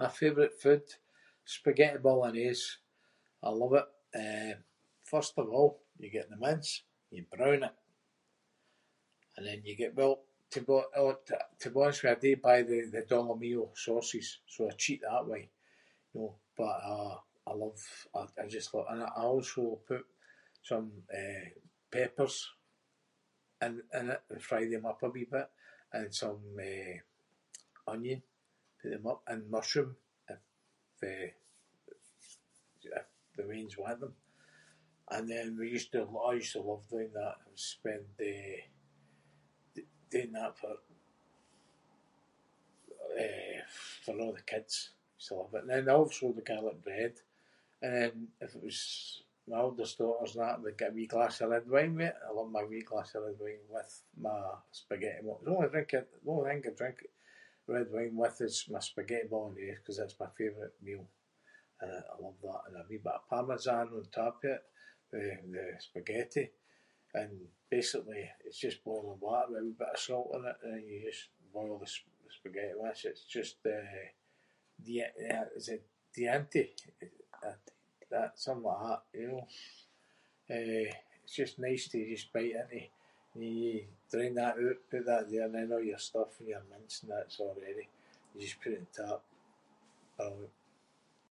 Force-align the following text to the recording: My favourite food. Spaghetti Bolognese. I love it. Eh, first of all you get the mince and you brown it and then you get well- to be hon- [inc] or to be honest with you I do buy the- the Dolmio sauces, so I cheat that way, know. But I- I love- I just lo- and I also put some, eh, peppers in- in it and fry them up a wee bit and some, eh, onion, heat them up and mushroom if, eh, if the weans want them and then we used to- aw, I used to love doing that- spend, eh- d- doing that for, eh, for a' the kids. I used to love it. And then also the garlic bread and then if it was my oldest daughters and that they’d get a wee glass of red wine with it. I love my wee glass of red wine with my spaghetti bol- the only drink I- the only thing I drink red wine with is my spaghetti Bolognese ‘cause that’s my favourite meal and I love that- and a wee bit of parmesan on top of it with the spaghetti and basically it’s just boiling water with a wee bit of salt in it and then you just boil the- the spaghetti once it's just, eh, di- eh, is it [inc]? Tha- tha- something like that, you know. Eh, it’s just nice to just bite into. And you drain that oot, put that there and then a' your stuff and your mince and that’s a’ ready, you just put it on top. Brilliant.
My 0.00 0.08
favourite 0.20 0.54
food. 0.62 0.82
Spaghetti 1.56 1.98
Bolognese. 2.06 2.66
I 3.42 3.50
love 3.60 3.74
it. 3.80 3.84
Eh, 4.24 4.52
first 5.12 5.34
of 5.40 5.48
all 5.58 5.70
you 6.02 6.08
get 6.16 6.26
the 6.32 6.36
mince 6.46 6.70
and 7.10 7.18
you 7.18 7.24
brown 7.34 7.62
it 7.68 7.74
and 9.36 9.44
then 9.46 9.58
you 9.68 9.74
get 9.82 9.94
well- 10.00 10.24
to 10.52 10.60
be 10.66 10.70
hon- 10.74 10.84
[inc] 10.94 10.98
or 11.02 11.12
to 11.60 11.66
be 11.70 11.78
honest 11.82 12.02
with 12.02 12.10
you 12.24 12.30
I 12.30 12.34
do 12.36 12.42
buy 12.46 12.58
the- 12.68 12.90
the 12.94 13.02
Dolmio 13.10 13.62
sauces, 13.84 14.28
so 14.52 14.60
I 14.68 14.70
cheat 14.82 15.00
that 15.06 15.26
way, 15.30 15.42
know. 16.14 16.28
But 16.58 16.64
I- 16.92 17.20
I 17.48 17.52
love- 17.62 18.00
I 18.38 18.46
just 18.56 18.70
lo- 18.74 18.86
and 18.92 19.02
I 19.02 19.08
also 19.30 19.62
put 19.88 20.02
some, 20.68 20.86
eh, 21.20 21.46
peppers 21.94 22.38
in- 23.64 23.88
in 23.98 24.04
it 24.14 24.22
and 24.28 24.42
fry 24.48 24.62
them 24.72 24.86
up 24.90 25.02
a 25.02 25.08
wee 25.14 25.24
bit 25.34 25.48
and 25.96 26.14
some, 26.22 26.42
eh, 26.60 27.00
onion, 27.92 28.20
heat 28.82 28.88
them 28.94 29.06
up 29.12 29.22
and 29.30 29.40
mushroom 29.56 29.92
if, 30.32 30.42
eh, 31.08 31.30
if 31.86 33.08
the 33.36 33.44
weans 33.48 33.76
want 33.82 34.00
them 34.00 34.14
and 35.08 35.24
then 35.30 35.54
we 35.58 35.66
used 35.76 35.90
to- 35.92 36.02
aw, 36.18 36.30
I 36.30 36.34
used 36.34 36.52
to 36.52 36.62
love 36.62 36.88
doing 36.88 37.12
that- 37.12 37.38
spend, 37.56 38.08
eh- 38.20 38.68
d- 39.74 39.86
doing 40.08 40.32
that 40.32 40.56
for, 40.56 40.78
eh, 43.16 43.62
for 44.02 44.18
a' 44.18 44.32
the 44.32 44.42
kids. 44.50 44.94
I 44.94 45.12
used 45.16 45.28
to 45.28 45.34
love 45.34 45.54
it. 45.54 45.60
And 45.60 45.70
then 45.70 45.88
also 45.90 46.32
the 46.32 46.40
garlic 46.40 46.80
bread 46.82 47.20
and 47.82 47.92
then 47.94 48.32
if 48.40 48.54
it 48.56 48.62
was 48.62 49.24
my 49.46 49.58
oldest 49.58 49.98
daughters 50.02 50.36
and 50.36 50.42
that 50.44 50.58
they’d 50.62 50.78
get 50.82 50.90
a 50.90 50.94
wee 50.96 51.06
glass 51.14 51.36
of 51.42 51.50
red 51.54 51.68
wine 51.74 51.94
with 51.98 52.10
it. 52.16 52.22
I 52.26 52.30
love 52.36 52.50
my 52.58 52.64
wee 52.70 52.80
glass 52.90 53.10
of 53.14 53.22
red 53.26 53.38
wine 53.44 53.64
with 53.74 53.92
my 54.26 54.38
spaghetti 54.80 55.20
bol- 55.26 55.42
the 55.44 55.50
only 55.54 55.68
drink 55.72 55.90
I- 55.92 56.00
the 56.22 56.30
only 56.32 56.48
thing 56.50 56.66
I 56.68 56.70
drink 56.80 56.98
red 57.74 57.88
wine 57.94 58.16
with 58.22 58.38
is 58.48 58.56
my 58.74 58.78
spaghetti 58.90 59.28
Bolognese 59.32 59.80
‘cause 59.84 59.98
that’s 59.98 60.18
my 60.22 60.30
favourite 60.38 60.76
meal 60.86 61.06
and 61.80 61.90
I 61.92 62.14
love 62.24 62.38
that- 62.46 62.62
and 62.68 62.76
a 62.80 62.84
wee 62.90 62.96
bit 63.04 63.12
of 63.18 63.28
parmesan 63.32 63.88
on 63.98 64.04
top 64.20 64.36
of 64.44 64.50
it 64.54 64.62
with 65.10 65.52
the 65.54 65.66
spaghetti 65.88 66.46
and 67.18 67.32
basically 67.74 68.22
it’s 68.46 68.56
just 68.64 68.78
boiling 68.88 69.20
water 69.26 69.48
with 69.52 69.60
a 69.60 69.64
wee 69.66 69.72
bit 69.82 69.88
of 69.88 69.98
salt 70.06 70.30
in 70.36 70.44
it 70.50 70.56
and 70.62 70.72
then 70.74 70.84
you 70.90 70.98
just 71.10 71.24
boil 71.54 71.74
the- 71.78 72.00
the 72.24 72.30
spaghetti 72.38 72.74
once 72.86 73.00
it's 73.10 73.26
just, 73.36 73.56
eh, 73.76 74.08
di- 74.86 75.02
eh, 75.28 75.46
is 75.58 75.66
it 75.74 75.84
[inc]? 76.00 76.10
Tha- 76.14 77.58
tha- 78.10 78.32
something 78.36 78.64
like 78.64 78.88
that, 78.88 79.02
you 79.18 79.26
know. 79.30 79.48
Eh, 80.56 80.90
it’s 81.22 81.32
just 81.40 81.58
nice 81.58 81.84
to 81.88 82.08
just 82.12 82.32
bite 82.32 82.56
into. 82.56 82.88
And 83.34 83.42
you 83.58 83.88
drain 84.10 84.34
that 84.40 84.56
oot, 84.64 84.80
put 84.90 85.04
that 85.10 85.28
there 85.30 85.44
and 85.46 85.54
then 85.56 85.72
a' 85.72 85.80
your 85.90 85.98
stuff 86.08 86.38
and 86.38 86.48
your 86.52 86.62
mince 86.70 86.96
and 87.02 87.10
that’s 87.10 87.38
a’ 87.42 87.46
ready, 87.64 87.86
you 88.32 88.40
just 88.46 88.60
put 88.62 88.72
it 88.72 88.78
on 88.84 88.88
top. 88.98 89.22
Brilliant. 90.16 90.52